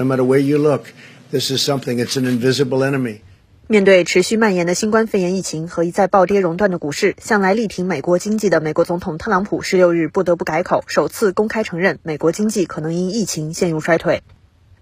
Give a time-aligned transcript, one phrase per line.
[0.00, 0.84] No matter where you look,
[1.30, 3.20] this is something, it's an invisible enemy.
[3.66, 14.22] 面对持续蔓延的新冠肺炎疫情和一再暴跌熔断的股市，向来力挺美国经济的美国总统特朗普十六日不得不改口，首次公开承认美国经济可能因疫情陷入衰退。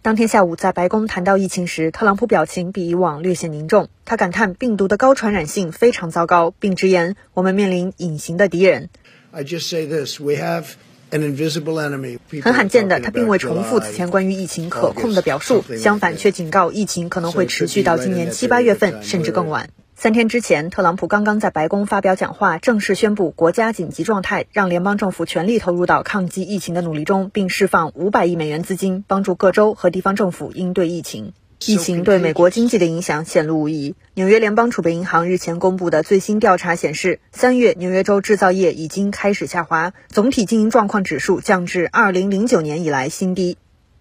[0.03, 8.89] 当天下午在白宫谈到疫情时，特朗普表情比以往略显凝重，他感叹病毒的高传染性非常糟糕，并直言我们面临隐形的敌人。
[9.33, 10.67] I just say this: we have.
[11.11, 19.71] 很罕见的，他并未重复此前关于疫情可控的表述，相反却警告疫情可能会持续到今年七八月份，甚至更晚。
[19.97, 31.33] 三天之前，特朗普刚刚在白宫发表讲话，正式宣布国家紧急状态，让联邦政府全力投入到抗击疫情的努力中，并释放五百亿美元资金，帮助各州和地方政府应对疫情。
[31.67, 33.97] 疫情对美国经济的影响显露无疑。
[34.15, 43.59] 纽约联邦储备银行日前公布的最新调查显示，三月纽约州制造业已经开始下滑，总体经营状况指数降至二零零九年以来新低。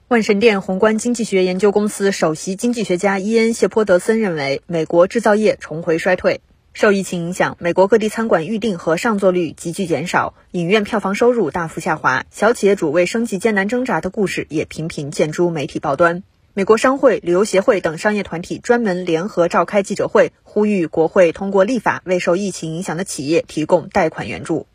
[0.08, 6.42] 万神殿宏观经济学研究公司首席经济学家伊恩·谢泼德森认为，美国制造业重回衰退。
[6.74, 16.22] 受疫情影响，美国各地餐馆预订和上座率急剧减少，影院票房收入大幅下滑，小企业主为生计艰难挣扎的故事也频频见诸媒体报端。
[16.58, 24.66] 美国商会、旅游协会等商业团体专门联合召开记者会，呼吁国会通过立法，为受疫情影响的企业提供贷款援助。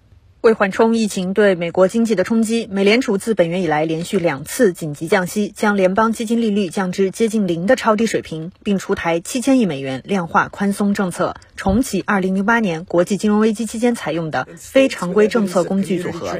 [0.42, 16.32] 为缓冲疫情对美国经济的冲击，美联储自本月以来连续两次紧急降息，将联邦基金利率降至接近零的超低水平，并出台七千亿美元量化宽松政策，重启二零零八年国际金融危机期间采用的非常规政策工具组合。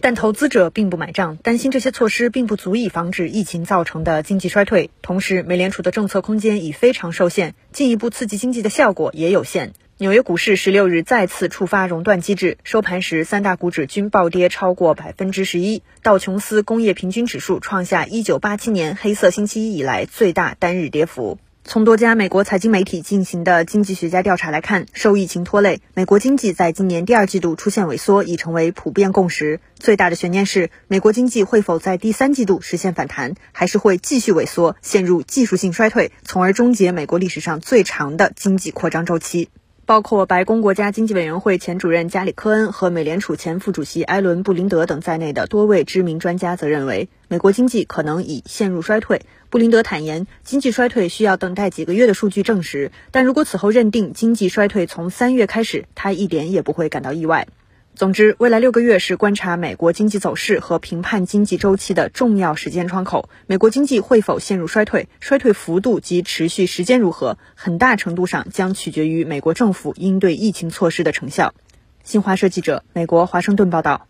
[0.00, 4.90] 但投资者并不买账，担心这些措施并不足以防止疫情造成的经济衰退。
[5.02, 9.72] 同时，美联储的政策空间已非常受限，进一步刺激经济的效果也有限。
[9.98, 21.38] 纽约股市十六日再次触发熔断机制，收盘时三大股指均暴跌超过百分之十一，道琼斯工业平均指数创下一九八七年黑色星期一以来最大单日跌幅。
[21.62, 29.60] 从多家美国财经媒体进行的经济学家调查来看，受疫情拖累，美国经济在今年第二季度出现萎缩已成为普遍共识。
[29.78, 39.48] 最大的悬念是，美国经济会否在第三季度实现反弹，还是会继续萎缩，陷入技术性衰退，从而终结美国历史上最长的经济扩张周期。
[39.90, 49.22] 包括白宫国家经济委员会前主任加里科恩和美联储前副主席埃伦布林德等在内的多位知名专家则认为，美国经济可能已陷入衰退。
[49.48, 57.48] 布林德坦言，经济衰退需要等待几个月的数据证实，但如果此后认定经济衰退从三月开始，他一点也不会感到意外。
[57.94, 63.28] 总之，未来六个月是观察美国经济走势和评判经济周期的重要时间窗口。
[63.46, 71.52] 美国经济会否陷入衰退，衰退幅度及持续时间如何，很大程度上将取决于美国政府应对疫情措施的成效。
[72.02, 74.06] 新华社记者，美国华盛顿报道。